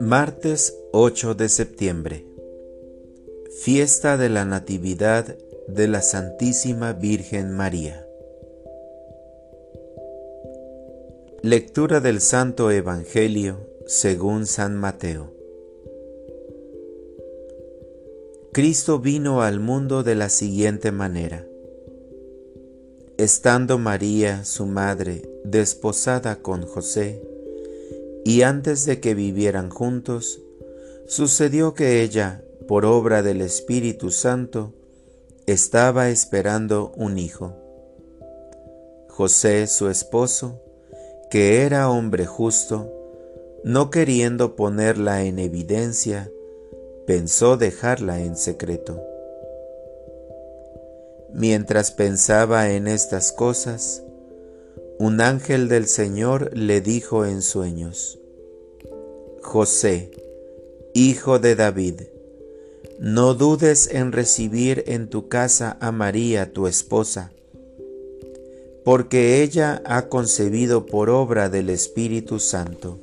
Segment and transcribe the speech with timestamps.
[0.00, 2.24] Martes 8 de septiembre.
[3.62, 5.36] Fiesta de la Natividad
[5.68, 8.06] de la Santísima Virgen María.
[11.42, 15.32] Lectura del Santo Evangelio según San Mateo.
[18.52, 21.46] Cristo vino al mundo de la siguiente manera.
[23.16, 27.22] Estando María, su madre, desposada con José,
[28.24, 30.40] y antes de que vivieran juntos,
[31.06, 34.74] sucedió que ella, por obra del Espíritu Santo,
[35.46, 37.54] estaba esperando un hijo.
[39.08, 40.60] José, su esposo,
[41.30, 42.90] que era hombre justo,
[43.62, 46.32] no queriendo ponerla en evidencia,
[47.06, 49.13] pensó dejarla en secreto.
[51.36, 54.04] Mientras pensaba en estas cosas,
[55.00, 58.20] un ángel del Señor le dijo en sueños,
[59.42, 60.12] José,
[60.94, 62.02] hijo de David,
[63.00, 67.32] no dudes en recibir en tu casa a María tu esposa,
[68.84, 73.00] porque ella ha concebido por obra del Espíritu Santo.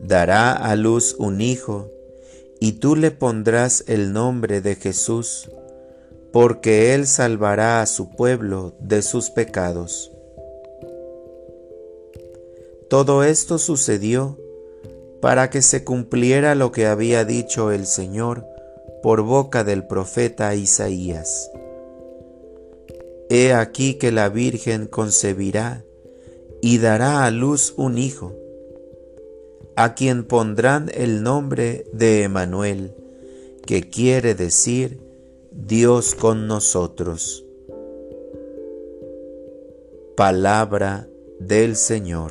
[0.00, 1.90] Dará a luz un hijo,
[2.58, 5.50] y tú le pondrás el nombre de Jesús,
[6.32, 10.12] porque él salvará a su pueblo de sus pecados.
[12.90, 14.38] Todo esto sucedió
[15.20, 18.46] para que se cumpliera lo que había dicho el Señor
[19.02, 21.50] por boca del profeta Isaías.
[23.30, 25.84] He aquí que la Virgen concebirá
[26.62, 28.34] y dará a luz un hijo,
[29.76, 32.94] a quien pondrán el nombre de Emanuel,
[33.66, 35.07] que quiere decir
[35.66, 37.44] Dios con nosotros.
[40.16, 41.08] Palabra
[41.40, 42.30] del Señor.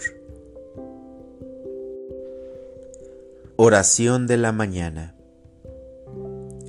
[3.58, 5.18] Oración de la mañana.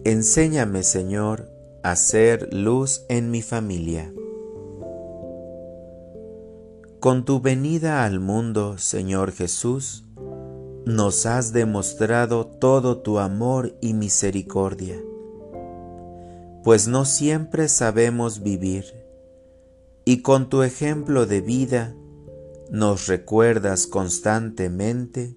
[0.03, 1.49] Enséñame, Señor,
[1.85, 4.13] a ser luz en mi familia.
[6.99, 10.05] Con tu venida al mundo, Señor Jesús,
[10.85, 15.01] nos has demostrado todo tu amor y misericordia,
[16.65, 18.85] pues no siempre sabemos vivir,
[20.05, 21.95] y con tu ejemplo de vida
[22.71, 25.35] nos recuerdas constantemente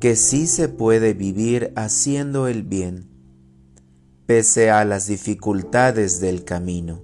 [0.00, 3.08] que sí se puede vivir haciendo el bien,
[4.26, 7.02] pese a las dificultades del camino.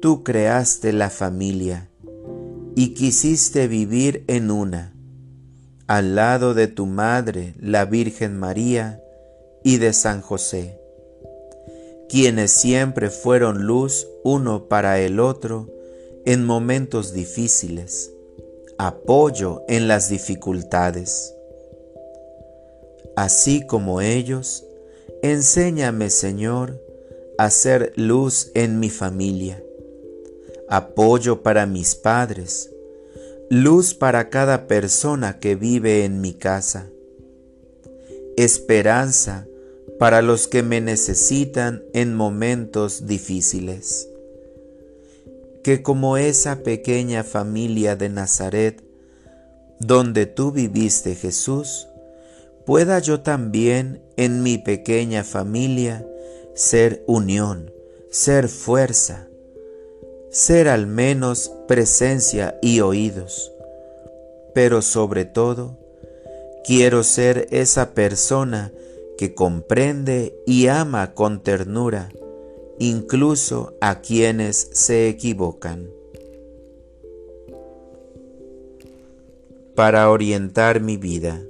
[0.00, 1.88] Tú creaste la familia
[2.74, 4.94] y quisiste vivir en una,
[5.86, 9.02] al lado de tu madre, la Virgen María,
[9.62, 10.79] y de San José,
[12.10, 15.68] quienes siempre fueron luz uno para el otro
[16.24, 18.12] en momentos difíciles
[18.78, 21.34] apoyo en las dificultades.
[23.14, 24.64] Así como ellos,
[25.22, 26.82] enséñame, Señor,
[27.36, 29.62] a ser luz en mi familia,
[30.68, 32.70] apoyo para mis padres,
[33.50, 36.88] luz para cada persona que vive en mi casa,
[38.36, 39.46] esperanza
[40.00, 44.08] para los que me necesitan en momentos difíciles.
[45.62, 48.82] Que como esa pequeña familia de Nazaret,
[49.78, 51.86] donde tú viviste Jesús,
[52.64, 56.06] pueda yo también en mi pequeña familia
[56.54, 57.70] ser unión,
[58.10, 59.28] ser fuerza,
[60.30, 63.52] ser al menos presencia y oídos,
[64.54, 65.76] pero sobre todo,
[66.64, 68.72] quiero ser esa persona
[69.20, 72.08] que comprende y ama con ternura
[72.78, 75.90] incluso a quienes se equivocan.
[79.74, 81.42] Para orientar mi vida.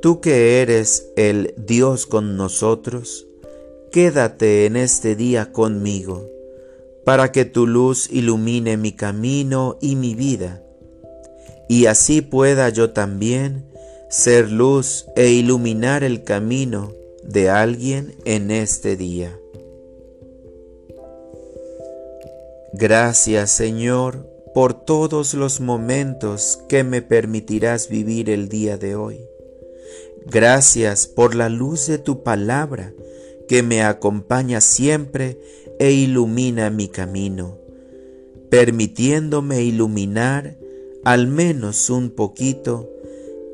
[0.00, 3.26] Tú que eres el Dios con nosotros,
[3.90, 6.30] quédate en este día conmigo,
[7.04, 10.62] para que tu luz ilumine mi camino y mi vida,
[11.68, 13.73] y así pueda yo también
[14.14, 16.92] ser luz e iluminar el camino
[17.24, 19.36] de alguien en este día.
[22.72, 24.24] Gracias Señor
[24.54, 29.18] por todos los momentos que me permitirás vivir el día de hoy.
[30.26, 32.94] Gracias por la luz de tu palabra
[33.48, 35.40] que me acompaña siempre
[35.80, 37.58] e ilumina mi camino,
[38.48, 40.56] permitiéndome iluminar
[41.02, 42.93] al menos un poquito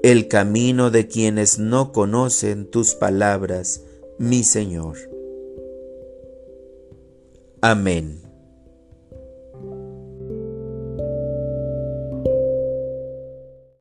[0.02, 3.84] el camino de quienes no conocen tus palabras,
[4.18, 4.96] mi Señor.
[7.60, 8.29] Amén.